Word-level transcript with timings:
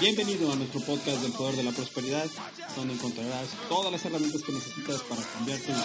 Bienvenido 0.00 0.50
a 0.50 0.56
nuestro 0.56 0.80
podcast 0.80 1.22
del 1.22 1.32
poder 1.32 1.54
de 1.54 1.62
la 1.62 1.70
prosperidad, 1.70 2.26
donde 2.74 2.94
encontrarás 2.94 3.56
todas 3.68 3.92
las 3.92 4.04
herramientas 4.04 4.42
que 4.42 4.50
necesitas 4.50 5.02
para 5.04 5.22
cambiar 5.22 5.60
tu 5.60 5.68
vida. 5.68 5.84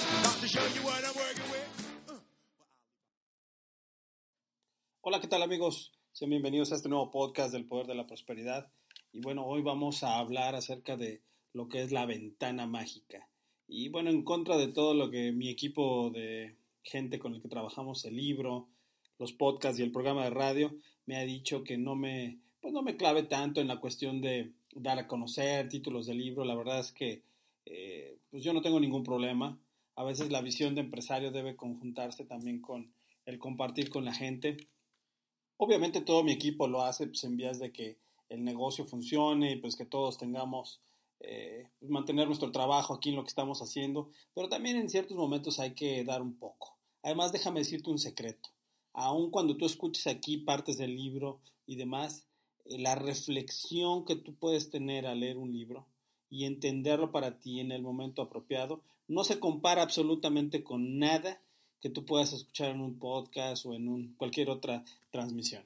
Hola, 5.02 5.21
¿qué 5.21 5.28
tal 5.28 5.44
amigos? 5.44 5.92
Sean 6.14 6.32
bienvenidos 6.32 6.72
a 6.72 6.76
este 6.76 6.90
nuevo 6.90 7.12
podcast 7.12 7.54
del 7.54 7.68
poder 7.68 7.86
de 7.86 7.96
la 7.96 8.08
prosperidad. 8.08 8.72
Y 9.12 9.22
bueno, 9.22 9.46
hoy 9.46 9.62
vamos 9.62 10.04
a 10.04 10.18
hablar 10.18 10.56
acerca 10.56 10.98
de 10.98 11.22
lo 11.54 11.70
que 11.70 11.84
es 11.84 11.92
la 11.92 12.08
ventana 12.08 12.66
mágica. 12.66 13.30
Y 13.68 13.90
bueno, 13.90 14.10
en 14.10 14.24
contra 14.24 14.58
de 14.58 14.70
todo 14.70 14.96
lo 14.96 15.12
que 15.12 15.32
mi 15.32 15.50
equipo 15.50 16.10
de 16.10 16.58
gente 16.82 17.20
con 17.20 17.36
el 17.36 17.42
que 17.44 17.50
trabajamos, 17.50 18.04
el 18.06 18.16
libro, 18.16 18.68
los 19.20 19.34
podcasts 19.34 19.80
y 19.80 19.84
el 19.84 19.92
programa 19.92 20.23
de 20.23 20.32
radio, 20.32 20.76
me 21.05 21.18
ha 21.18 21.22
dicho 21.22 21.64
que 21.64 21.77
no 21.77 21.96
me 21.96 22.40
pues 22.62 22.73
no 22.73 22.82
me 22.82 22.98
clave 22.98 23.23
tanto 23.23 23.62
en 23.62 23.68
la 23.68 23.80
cuestión 23.80 24.22
de 24.22 24.52
dar 24.76 25.00
a 25.00 25.08
conocer 25.08 25.70
títulos 25.70 26.08
de 26.08 26.14
libro. 26.14 26.44
La 26.44 26.55
verdad 26.55 26.80
es 26.80 26.91
que 26.91 27.24
eh, 27.66 28.18
pues 28.30 28.44
yo 28.44 28.54
no 28.54 28.62
tengo 28.62 28.80
ningún 28.80 29.04
problema. 29.04 29.58
A 29.96 30.04
veces 30.04 30.30
la 30.30 30.41
visión 30.41 30.76
de 30.76 30.82
empresario 30.82 31.32
debe 31.32 31.55
conjuntarse 31.55 32.26
también 32.26 32.62
con 32.62 32.91
el 33.26 33.40
compartir 33.40 33.90
con 33.90 34.05
la 34.05 34.13
gente. 34.13 34.58
Obviamente 35.58 36.02
todo 36.02 36.24
mi 36.24 36.32
equipo 36.32 36.68
lo 36.68 36.84
hace 36.84 37.08
pues, 37.08 37.24
en 37.24 37.38
vías 37.38 37.60
de 37.60 37.72
que 37.72 37.98
el 38.30 38.44
negocio 38.44 38.86
funcione 38.86 39.54
y 39.54 39.55
pues 39.58 39.76
que 39.76 39.86
todos 39.86 40.18
tengamos 40.18 40.82
eh, 41.20 41.70
pues, 41.80 41.91
mantener 41.91 42.27
nuestro 42.27 42.52
trabajo 42.52 42.94
aquí 42.94 43.10
en 43.10 43.16
lo 43.16 43.24
que 43.24 43.30
estamos 43.30 43.62
haciendo, 43.62 44.10
pero 44.34 44.48
también 44.48 44.77
en 44.77 44.90
ciertos 44.90 45.18
momentos 45.18 45.60
hay 45.60 45.74
que 45.74 46.04
dar 46.04 46.22
un 46.22 46.38
poco. 46.38 46.77
Además, 47.04 47.32
déjame 47.32 47.60
decirte 47.60 47.90
un 47.90 47.99
secreto. 47.99 48.49
Aun 48.93 49.31
cuando 49.31 49.55
tú 49.57 49.66
escuches 49.66 50.07
aquí 50.07 50.38
partes 50.38 50.77
del 50.77 50.95
libro 50.95 51.39
y 51.66 51.75
demás, 51.75 52.26
la 52.65 52.96
reflexión 52.96 54.05
que 54.05 54.15
tú 54.15 54.34
puedes 54.35 54.70
tener 54.70 55.05
al 55.05 55.21
leer 55.21 55.37
un 55.37 55.51
libro 55.51 55.87
y 56.29 56.46
entenderlo 56.46 57.12
para 57.12 57.40
ti 57.40 57.59
en 57.59 57.71
el 57.71 57.81
momento 57.81 58.21
apropiado 58.21 58.81
no 59.07 59.23
se 59.23 59.40
compara 59.40 59.81
absolutamente 59.81 60.63
con 60.63 60.99
nada 60.99 61.41
que 61.81 61.90
tú 61.90 62.05
puedas 62.05 62.34
escuchar 62.34 62.70
en 62.71 62.81
un 62.81 62.99
podcast 62.99 63.65
o 63.65 63.73
en 63.73 63.87
un, 63.87 64.13
cualquier 64.16 64.50
otra 64.50 64.84
transmisión. 65.12 65.63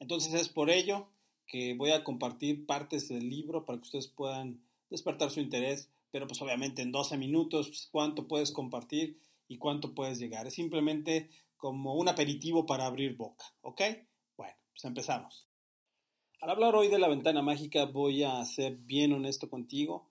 Entonces 0.00 0.34
es 0.34 0.48
por 0.48 0.70
ello 0.70 1.06
que 1.46 1.74
voy 1.74 1.90
a 1.90 2.04
compartir 2.04 2.66
partes 2.66 3.08
del 3.08 3.28
libro 3.28 3.64
para 3.64 3.78
que 3.78 3.84
ustedes 3.84 4.08
puedan 4.08 4.60
despertar 4.90 5.30
su 5.30 5.40
interés, 5.40 5.88
pero 6.10 6.26
pues 6.26 6.40
obviamente 6.42 6.82
en 6.82 6.92
12 6.92 7.16
minutos 7.16 7.68
pues, 7.68 7.88
cuánto 7.90 8.26
puedes 8.26 8.52
compartir 8.52 9.18
y 9.48 9.58
cuánto 9.58 9.94
puedes 9.94 10.18
llegar. 10.18 10.46
Es 10.46 10.54
simplemente 10.54 11.30
como 11.62 11.94
un 11.94 12.08
aperitivo 12.08 12.66
para 12.66 12.86
abrir 12.86 13.16
boca, 13.16 13.44
¿ok? 13.60 13.80
Bueno, 14.36 14.56
pues 14.72 14.84
empezamos. 14.84 15.46
Al 16.40 16.50
hablar 16.50 16.74
hoy 16.74 16.88
de 16.88 16.98
la 16.98 17.06
ventana 17.06 17.40
mágica 17.40 17.84
voy 17.84 18.24
a 18.24 18.44
ser 18.44 18.74
bien 18.78 19.12
honesto 19.12 19.48
contigo. 19.48 20.08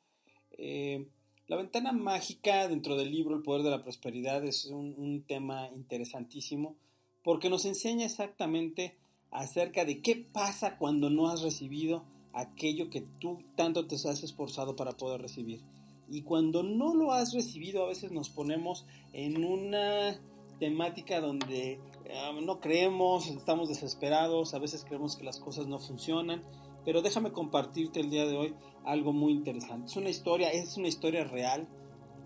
Eh, 0.51 1.09
la 1.47 1.57
ventana 1.57 1.91
mágica 1.91 2.69
dentro 2.69 2.95
del 2.95 3.11
libro 3.11 3.35
El 3.35 3.41
Poder 3.41 3.63
de 3.63 3.69
la 3.69 3.83
Prosperidad 3.83 4.45
es 4.45 4.63
un, 4.63 5.25
tema 5.27 5.67
interesantísimo 5.75 6.77
porque 7.21 7.49
nos 7.49 7.65
enseña 7.65 8.05
exactamente 8.05 8.95
acerca 9.29 9.83
de 9.83 10.01
qué 10.01 10.15
pasa 10.15 10.77
cuando 10.77 11.09
no 11.09 11.27
has 11.27 11.41
recibido 11.41 12.05
aquello 12.31 12.89
que 12.89 13.01
tú 13.19 13.43
tanto 13.57 13.87
te 13.87 13.95
has 13.95 14.23
esforzado 14.23 14.77
para 14.77 14.93
poder 14.93 15.21
recibir. 15.21 15.59
Y 16.07 16.21
cuando 16.21 16.63
no 16.63 16.95
lo 16.95 17.11
has 17.11 17.33
recibido 17.33 17.83
a 17.83 17.89
veces 17.89 18.13
nos 18.13 18.29
ponemos 18.29 18.85
en 19.11 19.43
una 19.43 20.17
temática 20.61 21.19
donde 21.19 21.79
ah, 22.15 22.33
no 22.39 22.59
creemos, 22.59 23.27
estamos 23.27 23.67
desesperados, 23.67 24.53
a 24.53 24.59
veces 24.59 24.85
creemos 24.85 25.15
que 25.15 25.23
las 25.23 25.39
cosas 25.39 25.65
no 25.65 25.79
funcionan, 25.79 26.43
pero 26.85 27.01
déjame 27.01 27.31
compartirte 27.31 27.99
el 27.99 28.11
día 28.11 28.27
de 28.27 28.37
hoy 28.37 28.53
algo 28.85 29.11
muy 29.11 29.31
interesante. 29.31 29.87
Es 29.87 29.95
una 29.95 30.09
historia, 30.09 30.51
es 30.51 30.77
una 30.77 30.87
historia 30.87 31.23
real 31.23 31.67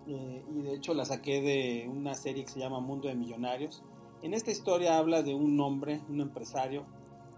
eh, 0.08 0.44
y 0.54 0.62
de 0.64 0.76
hecho 0.76 0.94
la 0.94 1.06
saqué 1.06 1.42
de 1.42 1.88
una 1.90 2.14
serie 2.14 2.44
que 2.44 2.52
se 2.52 2.60
llama 2.60 2.82
Mundo 2.82 3.08
de 3.08 3.16
Millonarios. 3.16 3.84
En 4.22 4.34
esta 4.34 4.52
historia 4.52 4.98
habla 4.98 5.24
de 5.24 5.34
un 5.34 5.58
hombre, 5.62 6.02
un 6.10 6.20
empresario, 6.20 6.86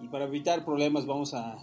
y 0.02 0.07
para 0.07 0.25
evitar 0.25 0.66
problemas 0.66 1.06
vamos 1.06 1.36
a, 1.36 1.57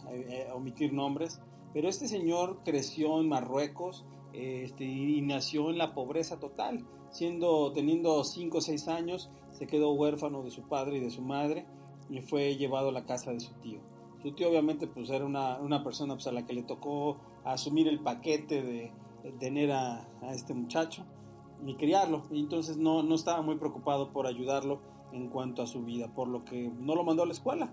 omitir 0.54 0.92
nombres, 0.92 1.40
pero 1.72 1.88
este 1.88 2.06
señor 2.06 2.60
creció 2.64 3.20
en 3.20 3.28
Marruecos 3.28 4.04
este, 4.32 4.84
y 4.84 5.20
nació 5.22 5.70
en 5.70 5.78
la 5.78 5.92
pobreza 5.92 6.38
total 6.38 6.86
teniendo 7.74 8.24
5 8.24 8.58
o 8.58 8.60
6 8.60 8.88
años, 8.88 9.30
se 9.52 9.66
quedó 9.66 9.92
huérfano 9.92 10.42
de 10.42 10.50
su 10.50 10.62
padre 10.62 10.98
y 10.98 11.00
de 11.00 11.10
su 11.10 11.22
madre 11.22 11.66
y 12.10 12.20
fue 12.20 12.56
llevado 12.56 12.88
a 12.88 12.92
la 12.92 13.04
casa 13.04 13.32
de 13.32 13.40
su 13.40 13.52
tío. 13.54 13.80
Su 14.22 14.32
tío 14.32 14.48
obviamente 14.48 14.86
pues 14.86 15.10
era 15.10 15.24
una, 15.24 15.58
una 15.58 15.84
persona 15.84 16.14
pues, 16.14 16.26
a 16.26 16.32
la 16.32 16.46
que 16.46 16.54
le 16.54 16.62
tocó 16.62 17.18
asumir 17.44 17.88
el 17.88 18.00
paquete 18.00 18.62
de, 18.62 18.92
tener 19.38 19.72
a, 19.72 20.06
este 20.32 20.54
muchacho 20.54 21.04
y 21.64 21.74
criarlo. 21.76 22.24
Y 22.30 22.40
entonces 22.40 22.76
no, 22.76 23.02
no 23.02 23.14
estaba 23.14 23.42
muy 23.42 23.56
preocupado 23.56 24.12
por 24.12 24.26
ayudarlo 24.26 24.80
en 25.12 25.28
cuanto 25.28 25.62
a 25.62 25.66
su 25.66 25.84
vida, 25.84 26.12
por 26.12 26.28
lo 26.28 26.44
que 26.44 26.70
no 26.80 26.94
lo 26.94 27.04
mandó 27.04 27.22
a 27.22 27.26
la 27.26 27.32
escuela. 27.32 27.72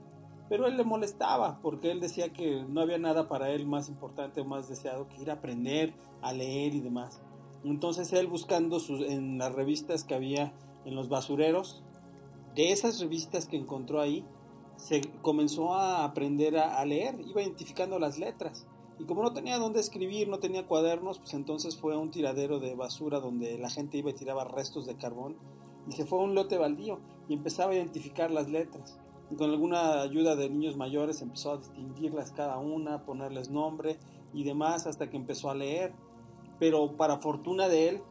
Pero 0.50 0.68
él 0.68 0.76
le 0.76 0.84
molestaba 0.84 1.60
porque 1.62 1.92
él 1.92 2.00
decía 2.02 2.34
que 2.34 2.66
no 2.68 2.82
había 2.82 2.98
nada 2.98 3.30
para 3.30 3.50
él 3.52 3.66
más 3.66 3.88
importante 3.90 4.42
o 4.42 4.46
más 4.46 4.68
deseado 4.68 5.08
que 5.08 5.22
ir 5.22 5.30
a 5.30 5.36
aprender, 5.36 5.94
a 6.22 6.34
leer 6.34 6.76
y 6.76 6.82
demás. 6.82 7.22
Entonces 7.64 8.12
él 8.14 8.28
buscando 8.28 8.80
en 8.90 9.38
las 9.38 9.54
revistas 9.54 10.04
que 10.04 10.16
había 10.16 10.54
en 10.86 10.96
los 10.96 11.10
basureros, 11.10 11.84
de 12.56 12.72
esas 12.72 13.00
revistas 13.00 13.46
que 13.46 13.58
encontró 13.58 14.02
ahí, 14.02 14.26
se 14.76 15.02
comenzó 15.22 15.74
a 15.74 16.04
aprender 16.04 16.58
a, 16.58 16.84
leer, 16.86 17.20
iba 17.22 17.42
identificando 17.42 18.00
las 18.00 18.18
letras. 18.18 18.66
Y 19.00 19.06
como 19.06 19.22
no 19.24 19.32
tenía 19.32 19.58
dónde 19.58 19.80
escribir, 19.80 20.28
no 20.28 20.40
tenía 20.40 20.68
cuadernos, 20.68 21.20
pues 21.20 21.34
entonces 21.34 21.78
fue 21.78 21.94
a 21.94 21.98
un 21.98 22.12
tiradero 22.12 22.60
de 22.60 22.76
basura 22.76 23.20
donde 23.20 23.58
la 23.58 23.70
gente 23.70 23.98
iba 23.98 24.10
y 24.10 24.14
tiraba 24.14 24.44
restos 24.44 24.86
de 24.88 24.96
carbón. 24.96 25.38
Y 25.88 25.94
se 25.94 26.06
fue 26.06 26.20
a 26.20 26.24
un 26.24 26.36
lote 26.36 26.58
baldío 26.58 27.00
y 27.28 27.34
empezaba 27.34 27.72
a 27.72 27.76
identificar 27.76 28.32
las 28.32 28.50
letras. 28.50 29.00
Y 29.30 29.36
con 29.36 29.50
alguna 29.50 30.02
ayuda 30.02 30.36
de 30.36 30.50
niños 30.50 30.78
mayores 30.78 31.22
empezó 31.22 31.52
a 31.52 31.58
distinguirlas 31.58 32.32
cada 32.32 32.58
una, 32.58 33.06
ponerles 33.06 33.50
nombre 33.50 33.98
y 34.34 34.44
demás 34.44 34.88
hasta 34.88 35.10
que 35.10 35.18
empezó 35.18 35.50
a 35.50 35.56
leer 35.56 35.94
pero 36.62 36.96
para 36.96 37.18
fortuna 37.18 37.68
de 37.68 37.90
él, 37.90 38.02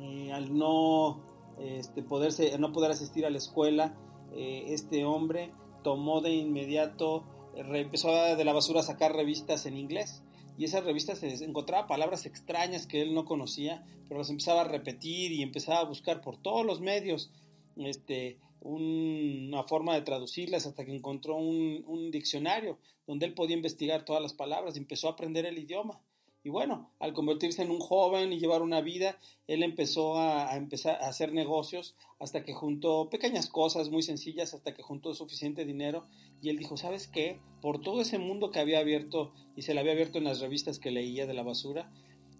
eh, 0.00 0.32
al 0.32 0.52
no, 0.52 1.22
este, 1.60 2.02
poderse, 2.02 2.58
no 2.58 2.72
poder 2.72 2.90
asistir 2.90 3.24
a 3.24 3.30
la 3.30 3.38
escuela, 3.38 3.96
eh, 4.32 4.64
este 4.70 5.04
hombre 5.04 5.52
tomó 5.84 6.20
de 6.22 6.32
inmediato, 6.32 7.22
empezó 7.54 8.10
de 8.10 8.44
la 8.44 8.52
basura 8.52 8.80
a 8.80 8.82
sacar 8.82 9.14
revistas 9.14 9.64
en 9.66 9.76
inglés. 9.76 10.24
Y 10.58 10.64
esas 10.64 10.82
revistas 10.82 11.20
se 11.20 11.44
encontraba 11.44 11.86
palabras 11.86 12.26
extrañas 12.26 12.88
que 12.88 13.00
él 13.00 13.14
no 13.14 13.24
conocía, 13.24 13.86
pero 14.08 14.18
las 14.18 14.30
empezaba 14.30 14.62
a 14.62 14.64
repetir 14.64 15.30
y 15.30 15.44
empezaba 15.44 15.78
a 15.78 15.84
buscar 15.84 16.20
por 16.20 16.38
todos 16.38 16.66
los 16.66 16.80
medios 16.80 17.30
este, 17.76 18.40
una 18.60 19.62
forma 19.62 19.94
de 19.94 20.02
traducirlas 20.02 20.66
hasta 20.66 20.84
que 20.84 20.96
encontró 20.96 21.36
un, 21.36 21.84
un, 21.86 22.10
diccionario 22.10 22.80
donde 23.06 23.26
él 23.26 23.34
podía 23.34 23.54
investigar 23.54 24.04
todas 24.04 24.20
las 24.20 24.34
palabras 24.34 24.74
y 24.74 24.80
empezó 24.80 25.06
a 25.06 25.12
aprender 25.12 25.46
el 25.46 25.60
idioma. 25.60 26.00
Y 26.44 26.50
bueno, 26.50 26.90
al 26.98 27.12
convertirse 27.12 27.62
en 27.62 27.70
un 27.70 27.78
joven 27.78 28.32
y 28.32 28.40
llevar 28.40 28.62
una 28.62 28.80
vida, 28.80 29.18
él 29.46 29.62
empezó 29.62 30.18
a, 30.18 30.56
empezar 30.56 30.96
a 31.00 31.08
hacer 31.08 31.32
negocios 31.32 31.94
hasta 32.18 32.44
que 32.44 32.52
juntó 32.52 33.08
pequeñas 33.10 33.48
cosas 33.48 33.90
muy 33.90 34.02
sencillas, 34.02 34.52
hasta 34.52 34.74
que 34.74 34.82
juntó 34.82 35.14
suficiente 35.14 35.64
dinero. 35.64 36.06
Y 36.40 36.48
él 36.48 36.58
dijo, 36.58 36.76
¿sabes 36.76 37.06
qué? 37.06 37.40
Por 37.60 37.80
todo 37.80 38.00
ese 38.00 38.18
mundo 38.18 38.50
que 38.50 38.58
había 38.58 38.80
abierto 38.80 39.32
y 39.54 39.62
se 39.62 39.72
le 39.72 39.80
había 39.80 39.92
abierto 39.92 40.18
en 40.18 40.24
las 40.24 40.40
revistas 40.40 40.80
que 40.80 40.90
leía 40.90 41.26
de 41.26 41.34
la 41.34 41.44
basura, 41.44 41.92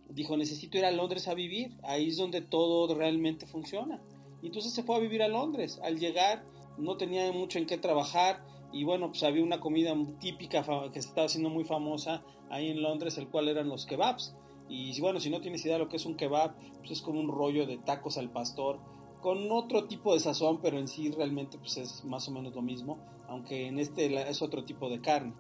dijo, 0.09 0.37
necesito 0.37 0.79
ir 0.79 0.85
a 0.85 0.91
Londres 0.91 1.29
a 1.29 1.35
vivir. 1.35 1.77
Ahí 1.85 2.09
es 2.09 2.17
donde 2.17 2.41
todo 2.41 2.93
realmente 2.95 3.47
funciona. 3.47 4.03
Entonces 4.43 4.73
se 4.73 4.83
fue 4.83 4.97
a 4.97 5.01
vivir 5.01 5.23
a 5.23 5.29
Londres. 5.29 5.79
Al 5.85 6.01
llegar, 6.01 6.45
no 6.76 6.97
tenía 6.97 7.31
mucho 7.31 7.59
en 7.59 7.67
qué 7.67 7.79
trabajar 7.79 8.44
y 8.73 8.85
bueno, 8.85 9.09
pues 9.09 9.23
había 9.23 9.43
una 9.43 9.61
comida 9.61 9.95
típica 10.19 10.63
que 10.93 11.03
se 11.03 11.09
estaba 11.09 11.27
haciendo 11.27 11.51
muy 11.51 11.65
famosa 11.65 12.23
ahí 12.51 12.71
en 12.71 12.83
Londres, 12.83 13.19
el 13.19 13.29
cual 13.29 13.49
eran 13.49 13.69
los 13.69 13.87
kebabs. 13.87 14.35
Y 14.69 14.99
bueno, 15.01 15.21
si 15.21 15.29
no 15.29 15.41
tienes 15.41 15.65
idea 15.65 15.75
de 15.75 15.85
lo 15.85 15.89
que 15.89 15.97
es 15.97 16.07
un 16.07 16.17
kebab, 16.17 16.55
pues 16.79 16.93
es 16.93 17.03
como 17.03 17.21
un 17.21 17.29
rollo 17.29 17.67
de 17.67 17.77
tacos 17.77 18.17
al 18.17 18.31
pastor, 18.31 18.81
con 19.21 19.51
otro 19.53 19.85
tipo 19.85 20.15
de 20.15 20.21
sazón, 20.21 20.61
pero 20.61 20.79
en 20.79 20.89
sí 20.89 21.11
realmente 21.11 21.59
pues 21.59 21.77
es 21.77 22.05
más 22.05 22.27
o 22.29 22.33
menos 22.33 22.55
lo 22.55 22.63
mismo, 22.63 22.99
aunque 23.29 23.67
en 23.67 23.79
este 23.79 24.29
es 24.29 24.43
otro 24.43 24.65
tipo 24.65 24.89
de 24.89 25.01
carne. 25.01 25.35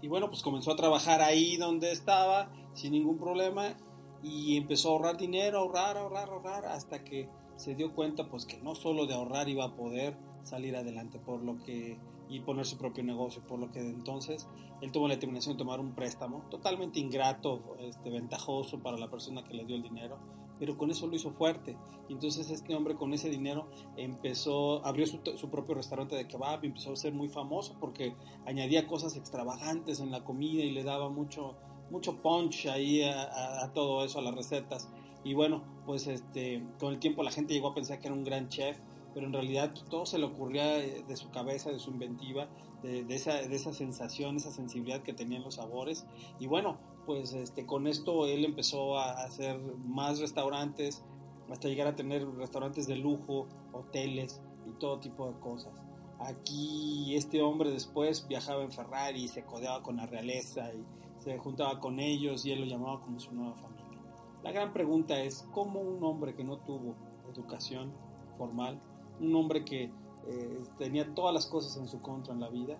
Y 0.00 0.08
bueno, 0.08 0.28
pues 0.28 0.42
comenzó 0.42 0.72
a 0.72 0.76
trabajar 0.76 1.20
ahí 1.20 1.56
donde 1.56 1.90
estaba, 1.90 2.50
sin 2.72 2.92
ningún 2.92 3.18
problema, 3.18 3.76
y 4.22 4.56
empezó 4.56 4.88
a 4.88 4.92
ahorrar 4.92 5.16
dinero, 5.16 5.58
ahorrar, 5.58 5.96
ahorrar, 5.96 6.30
ahorrar, 6.30 6.66
hasta 6.66 7.04
que 7.04 7.28
se 7.56 7.74
dio 7.74 7.94
cuenta 7.94 8.28
pues 8.30 8.46
que 8.46 8.58
no 8.58 8.74
solo 8.74 9.06
de 9.06 9.14
ahorrar 9.14 9.48
iba 9.48 9.64
a 9.64 9.74
poder 9.74 10.16
salir 10.42 10.76
adelante, 10.76 11.18
por 11.18 11.42
lo 11.42 11.58
que 11.58 11.98
y 12.30 12.40
poner 12.40 12.64
su 12.64 12.78
propio 12.78 13.02
negocio, 13.02 13.42
por 13.46 13.58
lo 13.58 13.70
que 13.70 13.80
entonces 13.80 14.48
él 14.80 14.92
tuvo 14.92 15.08
la 15.08 15.14
determinación 15.14 15.56
de 15.56 15.58
tomar 15.58 15.80
un 15.80 15.94
préstamo 15.94 16.44
totalmente 16.48 17.00
ingrato, 17.00 17.76
este, 17.80 18.08
ventajoso 18.08 18.78
para 18.78 18.96
la 18.96 19.10
persona 19.10 19.42
que 19.44 19.54
le 19.54 19.64
dio 19.64 19.76
el 19.76 19.82
dinero, 19.82 20.18
pero 20.60 20.78
con 20.78 20.90
eso 20.90 21.08
lo 21.08 21.16
hizo 21.16 21.32
fuerte. 21.32 21.76
Y 22.08 22.12
entonces 22.12 22.50
este 22.50 22.74
hombre 22.74 22.94
con 22.94 23.12
ese 23.12 23.30
dinero 23.30 23.68
empezó, 23.96 24.84
abrió 24.86 25.06
su, 25.06 25.50
propio 25.50 25.74
restaurante 25.74 26.14
de 26.14 26.28
kebab 26.28 26.62
y 26.62 26.68
empezó 26.68 26.92
a 26.92 26.96
ser 26.96 27.12
muy 27.12 27.28
famoso 27.28 27.76
porque 27.80 28.14
añadía 28.46 28.86
cosas 28.86 29.16
extravagantes 29.16 30.00
en 30.00 30.12
la 30.12 30.22
comida 30.22 30.62
y 30.62 30.70
le 30.70 30.84
daba 30.84 31.08
mucho, 31.08 31.56
mucho 31.90 32.20
punch 32.22 32.66
ahí 32.66 33.02
a, 33.02 33.70
todo 33.74 34.04
eso, 34.04 34.20
a 34.20 34.22
las 34.22 34.34
recetas. 34.34 34.88
Y 35.24 35.34
bueno, 35.34 35.64
pues 35.84 36.06
este, 36.06 36.62
con 36.78 36.92
el 36.92 37.00
tiempo 37.00 37.22
la 37.22 37.30
gente 37.30 37.54
llegó 37.54 37.68
a 37.68 37.74
pensar 37.74 37.98
que 37.98 38.06
era 38.06 38.14
un 38.14 38.24
gran 38.24 38.48
chef, 38.48 38.78
pero 39.12 39.26
en 39.26 39.32
realidad 39.32 39.72
todo 39.88 40.06
se 40.06 40.18
le 40.18 40.26
ocurría 40.26 40.66
de 40.66 41.16
su 41.16 41.30
cabeza, 41.30 41.70
de 41.70 41.78
su 41.78 41.90
inventiva, 41.90 42.48
de, 42.82 43.14
esa, 43.14 43.34
de 43.34 43.54
esa 43.54 43.72
sensación, 43.72 44.36
esa 44.36 44.50
sensibilidad 44.50 45.02
que 45.02 45.12
tenían 45.12 45.42
los 45.42 45.56
sabores. 45.56 46.06
Y 46.38 46.46
bueno, 46.46 46.78
pues 47.06 47.32
este, 47.32 47.66
con 47.66 47.86
esto 47.86 48.26
él 48.26 48.44
empezó 48.44 48.98
a 48.98 49.24
hacer 49.24 49.60
más 49.86 50.20
restaurantes, 50.20 51.04
hasta 51.50 51.68
llegar 51.68 51.88
a 51.88 51.96
tener 51.96 52.26
restaurantes 52.36 52.86
de 52.86 52.96
lujo, 52.96 53.48
hoteles 53.72 54.40
y 54.66 54.72
todo 54.78 55.00
tipo 55.00 55.26
de 55.26 55.38
cosas. 55.40 55.72
Aquí 56.20 57.14
este 57.16 57.42
hombre 57.42 57.70
después 57.70 58.26
viajaba 58.28 58.62
en 58.62 58.70
Ferrari, 58.70 59.26
se 59.26 59.44
codeaba 59.44 59.82
con 59.82 59.96
la 59.96 60.06
realeza 60.06 60.72
y 60.72 60.84
se 61.18 61.36
juntaba 61.38 61.80
con 61.80 61.98
ellos 61.98 62.44
y 62.46 62.52
él 62.52 62.60
lo 62.60 62.66
llamaba 62.66 63.00
como 63.00 63.18
su 63.18 63.32
nueva 63.32 63.56
familia. 63.56 63.80
La 64.42 64.52
gran 64.52 64.72
pregunta 64.72 65.20
es, 65.20 65.46
¿cómo 65.52 65.80
un 65.80 66.02
hombre 66.04 66.34
que 66.34 66.44
no 66.44 66.58
tuvo 66.58 66.94
educación 67.30 67.92
formal, 68.36 68.80
un 69.20 69.34
hombre 69.34 69.64
que 69.64 69.92
eh, 70.26 70.62
tenía 70.78 71.14
todas 71.14 71.34
las 71.34 71.46
cosas 71.46 71.76
en 71.76 71.88
su 71.88 72.00
contra 72.00 72.34
en 72.34 72.40
la 72.40 72.48
vida, 72.48 72.78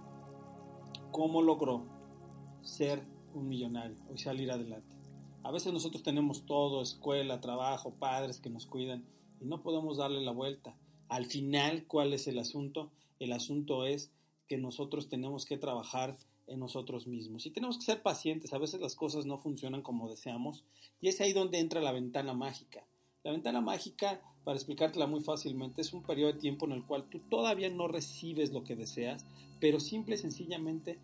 cómo 1.12 1.42
logró 1.42 1.84
ser 2.62 3.06
un 3.34 3.48
millonario 3.48 3.96
y 4.14 4.18
salir 4.18 4.50
adelante? 4.50 4.88
A 5.42 5.50
veces 5.50 5.72
nosotros 5.72 6.02
tenemos 6.02 6.44
todo, 6.44 6.82
escuela, 6.82 7.40
trabajo, 7.40 7.94
padres 7.94 8.40
que 8.40 8.50
nos 8.50 8.66
cuidan 8.66 9.04
y 9.40 9.46
no 9.46 9.62
podemos 9.62 9.96
darle 9.96 10.20
la 10.22 10.32
vuelta. 10.32 10.76
Al 11.08 11.26
final, 11.26 11.86
¿cuál 11.86 12.12
es 12.12 12.28
el 12.28 12.38
asunto? 12.38 12.90
El 13.18 13.32
asunto 13.32 13.86
es 13.86 14.10
que 14.48 14.58
nosotros 14.58 15.08
tenemos 15.08 15.46
que 15.46 15.56
trabajar 15.56 16.18
en 16.46 16.58
nosotros 16.58 17.06
mismos 17.06 17.46
y 17.46 17.50
tenemos 17.50 17.78
que 17.78 17.84
ser 17.84 18.02
pacientes. 18.02 18.52
A 18.52 18.58
veces 18.58 18.80
las 18.80 18.96
cosas 18.96 19.24
no 19.24 19.38
funcionan 19.38 19.82
como 19.82 20.10
deseamos 20.10 20.64
y 21.00 21.08
es 21.08 21.20
ahí 21.20 21.32
donde 21.32 21.58
entra 21.58 21.80
la 21.80 21.92
ventana 21.92 22.34
mágica. 22.34 22.84
La 23.22 23.32
ventana 23.32 23.60
mágica, 23.60 24.22
para 24.44 24.56
explicártela 24.56 25.06
muy 25.06 25.20
fácilmente, 25.20 25.82
es 25.82 25.92
un 25.92 26.02
periodo 26.02 26.32
de 26.32 26.38
tiempo 26.38 26.64
en 26.64 26.72
el 26.72 26.86
cual 26.86 27.04
tú 27.10 27.18
todavía 27.28 27.68
no 27.68 27.86
recibes 27.86 28.50
lo 28.50 28.64
que 28.64 28.76
deseas, 28.76 29.26
pero 29.60 29.78
simple 29.78 30.14
y 30.14 30.18
sencillamente 30.18 30.98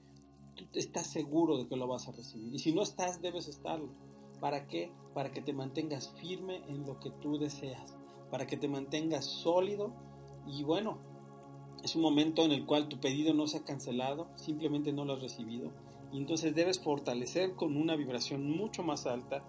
tú 0.55 0.65
estás 0.73 1.09
seguro 1.09 1.59
de 1.59 1.69
que 1.69 1.77
lo 1.77 1.87
vas 1.87 2.09
a 2.09 2.13
recibir. 2.13 2.55
Y 2.55 2.59
si 2.59 2.73
no 2.73 2.83
estás, 2.83 3.21
debes 3.21 3.49
estarlo. 3.49 3.91
¿Para 4.41 4.67
qué? 4.67 4.91
Para 5.13 5.31
que 5.31 5.43
te 5.43 5.53
mantengas 5.53 6.15
firme 6.19 6.63
en 6.69 6.87
lo 6.87 6.99
que 7.01 7.11
tú 7.11 7.37
deseas, 7.39 7.95
para 8.31 8.47
que 8.47 8.57
te 8.57 8.69
mantengas 8.69 9.27
sólido 9.27 9.93
y 10.47 10.65
bueno, 10.65 10.97
es 11.85 11.97
un 11.97 12.03
momento 12.03 12.47
en 12.47 12.53
el 12.53 12.65
cual 12.65 12.89
tu 12.89 12.99
pedido 12.99 13.35
no 13.35 13.47
se 13.47 13.59
ha 13.59 13.65
cancelado, 13.65 14.29
simplemente 14.37 14.91
no 14.91 15.05
lo 15.05 15.13
has 15.13 15.23
recibido. 15.23 15.71
Y 16.13 16.17
entonces 16.17 16.55
debes 16.55 16.81
fortalecer 16.81 17.55
con 17.57 17.77
una 17.77 17.95
vibración 17.95 18.49
mucho 18.57 18.83
más 18.83 19.05
alta. 19.05 19.45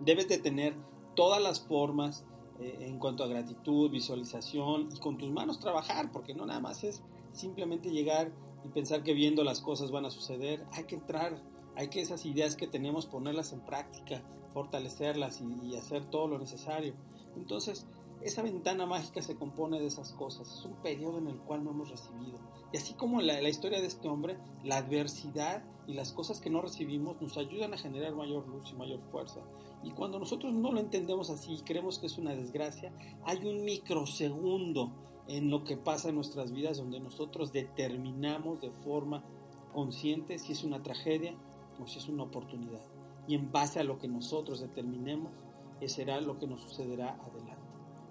Debes 0.00 0.28
de 0.28 0.38
tener 0.38 0.74
todas 1.16 1.42
las 1.42 1.60
formas 1.60 2.24
eh, 2.60 2.76
en 2.82 3.00
cuanto 3.00 3.24
a 3.24 3.26
gratitud, 3.26 3.90
visualización 3.90 4.88
y 4.94 5.00
con 5.00 5.18
tus 5.18 5.32
manos 5.32 5.58
trabajar, 5.58 6.12
porque 6.12 6.34
no 6.34 6.46
nada 6.46 6.60
más 6.60 6.84
es 6.84 7.02
simplemente 7.32 7.90
llegar 7.90 8.32
y 8.64 8.68
pensar 8.68 9.02
que 9.02 9.12
viendo 9.12 9.42
las 9.42 9.60
cosas 9.60 9.90
van 9.90 10.06
a 10.06 10.10
suceder. 10.10 10.64
Hay 10.72 10.84
que 10.84 10.94
entrar 10.94 11.42
hay 11.76 11.88
que 11.88 12.00
esas 12.00 12.24
ideas 12.24 12.56
que 12.56 12.66
tenemos 12.66 13.06
ponerlas 13.06 13.52
en 13.52 13.60
práctica, 13.60 14.22
fortalecerlas 14.52 15.42
y, 15.42 15.76
hacer 15.76 16.06
todo 16.06 16.26
lo 16.26 16.38
necesario. 16.38 16.94
Entonces, 17.36 17.86
esa 18.22 18.42
ventana 18.42 18.86
mágica 18.86 19.20
se 19.20 19.36
compone 19.36 19.78
de 19.78 19.86
esas 19.86 20.12
cosas. 20.14 20.50
Es 20.50 20.64
un 20.64 20.76
periodo 20.76 21.18
en 21.18 21.28
el 21.28 21.38
cual 21.38 21.62
no 21.62 21.70
hemos 21.70 21.90
recibido. 21.90 22.38
Y 22.76 22.78
así 22.78 22.92
como 22.92 23.22
la, 23.22 23.40
la, 23.40 23.48
historia 23.48 23.80
de 23.80 23.86
este 23.86 24.06
hombre, 24.06 24.36
la 24.62 24.76
adversidad 24.76 25.64
y 25.86 25.94
las 25.94 26.12
cosas 26.12 26.42
que 26.42 26.50
no 26.50 26.60
recibimos 26.60 27.18
nos 27.22 27.38
ayudan 27.38 27.72
a 27.72 27.78
generar 27.78 28.14
mayor 28.14 28.46
luz 28.46 28.70
y 28.70 28.74
mayor 28.74 29.00
fuerza. 29.10 29.40
Y 29.82 29.92
cuando 29.92 30.18
nosotros 30.18 30.52
no 30.52 30.72
lo 30.72 30.80
entendemos 30.80 31.30
así 31.30 31.54
y 31.54 31.62
creemos 31.62 31.98
que 31.98 32.04
es 32.04 32.18
una 32.18 32.34
desgracia, 32.34 32.92
hay 33.24 33.46
un 33.46 33.64
microsegundo 33.64 34.92
en 35.26 35.48
lo 35.48 35.64
que 35.64 35.78
pasa 35.78 36.10
en 36.10 36.16
nuestras 36.16 36.52
vidas 36.52 36.76
donde 36.76 37.00
nosotros 37.00 37.50
determinamos 37.50 38.60
de 38.60 38.70
forma 38.70 39.24
consciente 39.72 40.38
si 40.38 40.52
es 40.52 40.62
una 40.62 40.82
tragedia 40.82 41.34
o 41.82 41.86
si 41.86 41.98
es 41.98 42.10
una 42.10 42.24
oportunidad. 42.24 42.82
Y 43.26 43.36
en 43.36 43.52
base 43.52 43.80
a 43.80 43.84
lo 43.84 43.98
que 43.98 44.06
nosotros 44.06 44.60
determinemos, 44.60 45.32
ese 45.80 45.94
será 45.94 46.20
lo 46.20 46.38
que 46.38 46.46
nos 46.46 46.60
sucederá 46.60 47.14
adelante. 47.24 47.56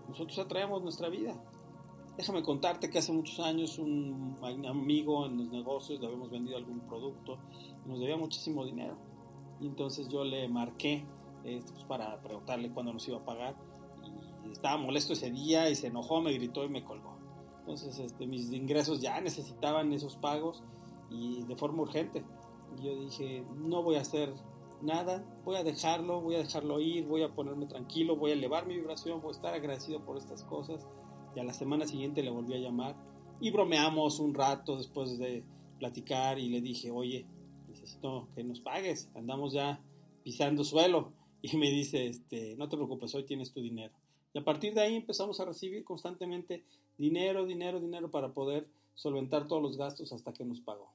Nosotros 0.07 0.39
atraemos 0.39 0.81
nuestra 0.81 1.07
vida. 1.07 1.39
Déjame 2.17 2.43
contarte 2.43 2.89
que 2.89 2.99
hace 2.99 3.11
muchos 3.11 3.39
años 3.39 3.77
un 3.77 4.37
amigo 4.67 5.25
en 5.25 5.37
los 5.37 5.49
negocios 5.49 5.99
le 5.99 6.07
habíamos 6.07 6.31
vendido 6.31 6.57
algún 6.57 6.79
producto 6.81 7.37
y 7.85 7.89
nos 7.89 7.99
debía 7.99 8.15
muchísimo 8.15 8.65
dinero. 8.65 8.95
Y 9.59 9.67
entonces 9.67 10.07
yo 10.07 10.23
le 10.23 10.47
marqué 10.47 11.05
este, 11.43 11.73
pues, 11.73 11.83
para 11.85 12.21
preguntarle 12.21 12.71
cuándo 12.71 12.93
nos 12.93 13.07
iba 13.07 13.17
a 13.17 13.25
pagar 13.25 13.55
y 14.45 14.51
estaba 14.51 14.77
molesto 14.77 15.13
ese 15.13 15.29
día 15.29 15.69
y 15.69 15.75
se 15.75 15.87
enojó, 15.87 16.21
me 16.21 16.31
gritó 16.33 16.63
y 16.63 16.69
me 16.69 16.83
colgó. 16.83 17.17
Entonces 17.59 17.99
este, 17.99 18.27
mis 18.27 18.51
ingresos 18.51 19.01
ya 19.01 19.19
necesitaban 19.19 19.91
esos 19.91 20.15
pagos 20.15 20.63
y 21.09 21.43
de 21.43 21.55
forma 21.55 21.81
urgente 21.81 22.23
yo 22.81 22.95
dije, 22.95 23.43
no 23.55 23.83
voy 23.83 23.95
a 23.95 24.01
hacer 24.01 24.33
nada, 24.81 25.23
voy 25.43 25.55
a 25.55 25.63
dejarlo, 25.63 26.21
voy 26.21 26.35
a 26.35 26.39
dejarlo 26.39 26.79
ir, 26.79 27.07
voy 27.07 27.23
a 27.23 27.33
ponerme 27.33 27.65
tranquilo, 27.65 28.15
voy 28.15 28.31
a 28.31 28.33
elevar 28.33 28.65
mi 28.67 28.75
vibración, 28.75 29.21
voy 29.21 29.29
a 29.29 29.31
estar 29.31 29.53
agradecido 29.53 30.03
por 30.03 30.17
estas 30.17 30.43
cosas. 30.43 30.87
Y 31.35 31.39
a 31.39 31.43
la 31.43 31.53
semana 31.53 31.85
siguiente 31.85 32.23
le 32.23 32.29
volví 32.29 32.53
a 32.53 32.59
llamar 32.59 32.95
y 33.41 33.51
bromeamos 33.51 34.19
un 34.19 34.33
rato 34.33 34.77
después 34.77 35.17
de 35.17 35.43
platicar 35.79 36.39
y 36.39 36.49
le 36.49 36.61
dije, 36.61 36.91
oye, 36.91 37.25
necesito 37.67 38.29
que 38.33 38.43
nos 38.43 38.61
pagues, 38.61 39.09
andamos 39.15 39.53
ya 39.53 39.81
pisando 40.23 40.63
suelo. 40.63 41.11
Y 41.41 41.57
me 41.57 41.69
dice, 41.69 42.07
este, 42.07 42.55
no 42.55 42.69
te 42.69 42.77
preocupes, 42.77 43.13
hoy 43.13 43.25
tienes 43.25 43.51
tu 43.51 43.61
dinero. 43.61 43.93
Y 44.33 44.39
a 44.39 44.43
partir 44.43 44.73
de 44.73 44.81
ahí 44.81 44.95
empezamos 44.95 45.39
a 45.39 45.45
recibir 45.45 45.83
constantemente 45.83 46.63
dinero, 46.97 47.45
dinero, 47.45 47.79
dinero 47.79 48.09
para 48.09 48.33
poder 48.33 48.67
solventar 48.95 49.47
todos 49.47 49.61
los 49.61 49.77
gastos 49.77 50.11
hasta 50.11 50.33
que 50.33 50.45
nos 50.45 50.61
pagó. 50.61 50.91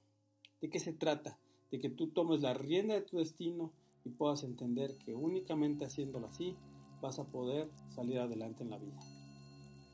¿De 0.61 0.69
qué 0.69 0.81
se 0.81 0.93
trata? 0.93 1.39
de 1.71 1.81
que 1.81 1.89
tú 1.89 2.09
tomes 2.09 2.41
la 2.43 2.55
rienda 2.55 2.95
de 2.95 3.03
tu 3.03 3.19
destino 3.19 3.73
y 4.05 4.11
puedas 4.11 4.43
entender 4.43 4.97
que 4.99 5.15
únicamente 5.15 5.85
haciéndolo 5.85 6.27
así 6.27 6.57
vas 7.01 7.19
a 7.19 7.25
poder 7.25 7.69
salir 7.89 8.19
adelante 8.19 8.63
en 8.63 8.71
la 8.71 8.79
vida. 8.79 8.99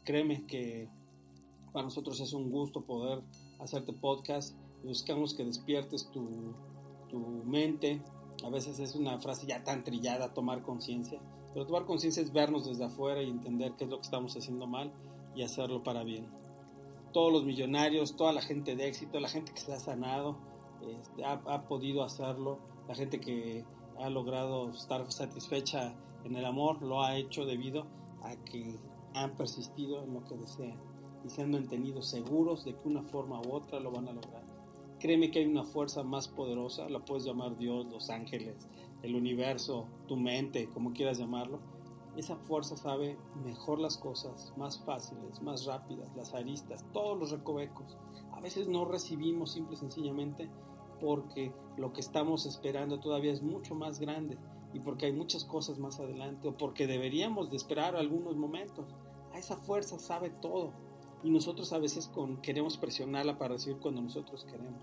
Créeme 0.06 0.46
que 0.46 0.88
para 1.72 1.82
nosotros 1.82 2.20
es 2.20 2.32
un 2.32 2.48
gusto 2.48 2.82
poder 2.82 3.24
hacerte 3.58 3.92
podcast. 3.92 4.56
Buscamos 4.84 5.34
que 5.34 5.44
despiertes 5.44 6.08
tu, 6.12 6.54
tu 7.08 7.18
mente. 7.18 8.00
A 8.44 8.48
veces 8.48 8.78
es 8.78 8.94
una 8.94 9.18
frase 9.18 9.48
ya 9.48 9.64
tan 9.64 9.82
trillada, 9.82 10.32
tomar 10.32 10.62
conciencia. 10.62 11.20
Pero 11.52 11.66
tomar 11.66 11.86
conciencia 11.86 12.22
es 12.22 12.32
vernos 12.32 12.66
desde 12.66 12.84
afuera 12.84 13.20
y 13.20 13.28
entender 13.28 13.72
qué 13.76 13.82
es 13.82 13.90
lo 13.90 13.96
que 13.96 14.02
estamos 14.02 14.36
haciendo 14.36 14.68
mal 14.68 14.92
y 15.34 15.42
hacerlo 15.42 15.82
para 15.82 16.04
bien. 16.04 16.28
Todos 17.12 17.32
los 17.32 17.44
millonarios, 17.44 18.14
toda 18.14 18.32
la 18.32 18.42
gente 18.42 18.76
de 18.76 18.86
éxito, 18.86 19.18
la 19.18 19.28
gente 19.28 19.52
que 19.52 19.60
se 19.60 19.72
ha 19.72 19.80
sanado, 19.80 20.36
este, 20.86 21.24
ha, 21.24 21.66
podido 21.66 22.04
hacerlo, 22.04 22.60
la 22.86 22.94
gente 22.94 23.18
que 23.18 23.64
ha 23.98 24.08
logrado 24.08 24.70
estar 24.70 25.10
satisfecha 25.10 25.96
en 26.22 26.36
el 26.36 26.44
amor 26.44 26.80
lo 26.80 27.02
ha 27.02 27.16
hecho 27.16 27.44
debido 27.44 27.88
a 28.22 28.36
que 28.36 28.78
han 29.16 29.34
persistido 29.34 30.02
en 30.02 30.14
lo 30.14 30.24
que 30.24 30.36
desean 30.36 30.78
y 31.24 31.30
se 31.30 31.42
han 31.42 31.50
mantenido 31.50 32.02
seguros 32.02 32.64
de 32.64 32.74
que 32.74 32.88
una 32.88 33.02
forma 33.02 33.40
u 33.40 33.52
otra 33.52 33.80
lo 33.80 33.90
van 33.90 34.08
a 34.08 34.12
lograr. 34.12 34.44
Créeme 35.00 35.30
que 35.30 35.40
hay 35.40 35.46
una 35.46 35.64
fuerza 35.64 36.02
más 36.02 36.28
poderosa, 36.28 36.88
la 36.88 37.04
puedes 37.04 37.24
llamar 37.24 37.56
Dios, 37.56 37.86
los 37.86 38.10
ángeles, 38.10 38.68
el 39.02 39.14
universo, 39.14 39.86
tu 40.06 40.16
mente, 40.16 40.68
como 40.68 40.92
quieras 40.92 41.18
llamarlo. 41.18 41.60
Esa 42.16 42.36
fuerza 42.36 42.76
sabe 42.76 43.18
mejor 43.44 43.78
las 43.78 43.98
cosas, 43.98 44.52
más 44.56 44.78
fáciles, 44.84 45.42
más 45.42 45.66
rápidas, 45.66 46.14
las 46.16 46.34
aristas, 46.34 46.84
todos 46.92 47.18
los 47.18 47.30
recovecos. 47.30 47.96
A 48.32 48.40
veces 48.40 48.68
no 48.68 48.84
recibimos 48.84 49.52
simple 49.52 49.74
y 49.74 49.78
sencillamente 49.78 50.50
porque 51.00 51.52
lo 51.76 51.92
que 51.92 52.00
estamos 52.00 52.46
esperando 52.46 53.00
todavía 53.00 53.32
es 53.32 53.42
mucho 53.42 53.74
más 53.74 53.98
grande 53.98 54.38
y 54.72 54.80
porque 54.80 55.06
hay 55.06 55.12
muchas 55.12 55.44
cosas 55.44 55.78
más 55.78 56.00
adelante 56.00 56.48
o 56.48 56.56
porque 56.56 56.86
deberíamos 56.86 57.50
de 57.50 57.56
esperar 57.56 57.96
algunos 57.96 58.36
momentos. 58.36 58.86
A 59.36 59.38
esa 59.38 59.58
fuerza 59.58 59.98
sabe 59.98 60.30
todo 60.30 60.72
y 61.22 61.28
nosotros 61.28 61.70
a 61.74 61.78
veces 61.78 62.10
queremos 62.40 62.78
presionarla 62.78 63.36
para 63.36 63.52
recibir 63.52 63.78
cuando 63.78 64.00
nosotros 64.00 64.46
queremos. 64.46 64.80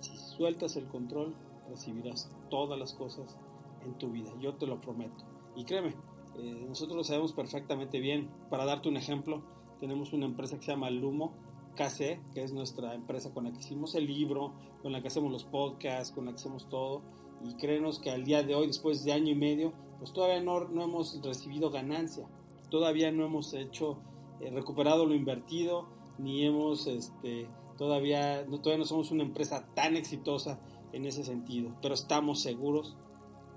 Si 0.00 0.16
sueltas 0.16 0.74
el 0.74 0.88
control, 0.88 1.32
recibirás 1.68 2.28
todas 2.50 2.76
las 2.76 2.92
cosas 2.92 3.38
en 3.84 3.94
tu 3.94 4.10
vida, 4.10 4.32
yo 4.40 4.54
te 4.54 4.66
lo 4.66 4.80
prometo. 4.80 5.24
Y 5.54 5.64
créeme, 5.64 5.94
eh, 6.34 6.64
nosotros 6.66 6.96
lo 6.96 7.04
sabemos 7.04 7.34
perfectamente 7.34 8.00
bien. 8.00 8.28
Para 8.50 8.64
darte 8.64 8.88
un 8.88 8.96
ejemplo, 8.96 9.44
tenemos 9.78 10.12
una 10.12 10.26
empresa 10.26 10.56
que 10.56 10.64
se 10.64 10.72
llama 10.72 10.90
Lumo, 10.90 11.32
KC, 11.76 12.20
que 12.34 12.42
es 12.42 12.52
nuestra 12.52 12.94
empresa 12.94 13.32
con 13.32 13.44
la 13.44 13.52
que 13.52 13.60
hicimos 13.60 13.94
el 13.94 14.08
libro, 14.08 14.54
con 14.82 14.90
la 14.90 15.02
que 15.02 15.06
hacemos 15.06 15.30
los 15.30 15.44
podcasts, 15.44 16.12
con 16.12 16.24
la 16.24 16.32
que 16.32 16.38
hacemos 16.38 16.68
todo. 16.68 17.02
Y 17.44 17.54
créenos 17.54 18.00
que 18.00 18.10
al 18.10 18.24
día 18.24 18.42
de 18.42 18.56
hoy, 18.56 18.66
después 18.66 19.04
de 19.04 19.12
año 19.12 19.30
y 19.30 19.36
medio, 19.36 19.72
pues 20.00 20.12
todavía 20.12 20.40
no 20.42 20.82
hemos 20.82 21.22
recibido 21.22 21.70
ganancia, 21.70 22.26
todavía 22.74 23.12
no 23.12 23.24
hemos 23.24 23.54
hecho, 23.54 24.00
eh, 24.40 24.50
recuperado 24.50 25.06
lo 25.06 25.14
invertido, 25.14 25.86
ni 26.18 26.44
hemos, 26.44 26.88
este, 26.88 27.46
todavía, 27.78 28.44
no, 28.48 28.60
todavía 28.60 28.80
no 28.80 28.84
somos 28.84 29.12
una 29.12 29.22
empresa 29.22 29.72
tan 29.76 29.94
exitosa 29.94 30.58
en 30.92 31.06
ese 31.06 31.22
sentido, 31.22 31.72
pero 31.80 31.94
estamos 31.94 32.42
seguros 32.42 32.96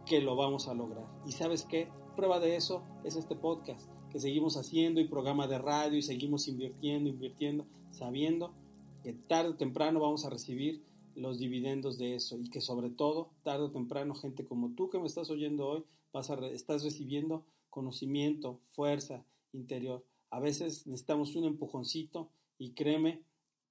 que 0.06 0.22
lo 0.22 0.36
vamos 0.36 0.68
a 0.68 0.76
lograr. 0.76 1.08
¿Y 1.26 1.32
sabes 1.32 1.66
qué? 1.66 1.90
Prueba 2.16 2.40
de 2.40 2.58
eso 2.58 2.84
es 3.04 3.16
este 3.16 3.36
podcast 3.36 3.90
que 4.12 4.20
seguimos 4.20 4.56
haciendo 4.56 5.02
y 5.02 5.08
programa 5.08 5.48
de 5.48 5.58
radio 5.58 5.98
y 5.98 6.04
seguimos 6.04 6.48
invirtiendo, 6.48 7.10
invirtiendo, 7.10 7.66
sabiendo 7.90 8.54
que 9.02 9.14
tarde 9.14 9.50
o 9.50 9.56
temprano 9.56 10.00
vamos 10.00 10.26
a 10.26 10.30
recibir 10.30 10.84
los 11.16 11.40
dividendos 11.40 11.98
de 11.98 12.14
eso 12.14 12.38
y 12.38 12.52
que 12.52 12.62
sobre 12.62 12.92
todo 12.92 13.32
tarde 13.42 13.64
o 13.64 13.72
temprano 13.72 14.14
gente 14.14 14.46
como 14.46 14.76
tú 14.76 14.92
que 14.92 15.00
me 15.00 15.08
estás 15.08 15.32
oyendo 15.32 15.68
hoy 15.68 15.84
vas 16.14 16.30
a 16.30 16.36
estás 16.50 16.84
recibiendo 16.84 17.44
conocimiento, 17.78 18.60
fuerza 18.72 19.24
interior. 19.54 20.04
A 20.32 20.40
veces 20.40 20.88
necesitamos 20.88 21.36
un 21.36 21.46
empujoncito 21.46 22.32
y 22.58 22.72
créeme 22.72 23.22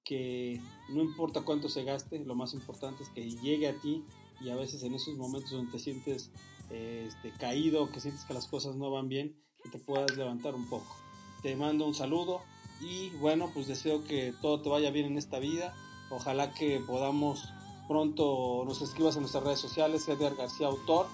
que 0.05 0.61
no 0.87 1.03
importa 1.03 1.41
cuánto 1.41 1.67
se 1.67 1.83
gaste, 1.83 2.23
lo 2.23 2.33
más 2.33 2.53
importante 2.53 3.03
es 3.03 3.09
que 3.09 3.29
llegue 3.29 3.67
a 3.67 3.73
ti 3.81 4.05
y 4.39 4.49
a 4.49 4.55
veces 4.55 4.81
en 4.83 4.93
esos 4.93 5.17
momentos 5.17 5.51
donde 5.51 5.73
te 5.73 5.79
sientes 5.79 6.31
este, 6.69 7.33
caído, 7.37 7.91
que 7.91 7.99
sientes 7.99 8.23
que 8.23 8.33
las 8.33 8.47
cosas 8.47 8.77
no 8.77 8.89
van 8.89 9.09
bien, 9.09 9.35
que 9.61 9.69
te 9.69 9.77
puedas 9.77 10.15
levantar 10.15 10.55
un 10.55 10.69
poco. 10.69 10.95
Te 11.43 11.57
mando 11.57 11.85
un 11.85 11.93
saludo 11.93 12.39
y 12.79 13.09
bueno, 13.19 13.51
pues 13.53 13.67
deseo 13.67 14.05
que 14.05 14.33
todo 14.41 14.61
te 14.61 14.69
vaya 14.69 14.89
bien 14.89 15.07
en 15.07 15.17
esta 15.17 15.39
vida. 15.39 15.75
Ojalá 16.11 16.53
que 16.53 16.79
podamos 16.79 17.43
pronto 17.89 18.63
nos 18.65 18.81
escribas 18.81 19.17
en 19.17 19.23
nuestras 19.23 19.43
redes 19.43 19.59
sociales, 19.59 20.07
Edgar 20.07 20.33
García 20.37 20.67
Autor, 20.67 21.07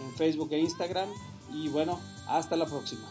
en 0.00 0.10
Facebook 0.16 0.48
e 0.50 0.58
Instagram. 0.58 1.08
Y 1.52 1.68
bueno, 1.68 2.00
hasta 2.30 2.56
la 2.56 2.66
próxima. 2.66 3.06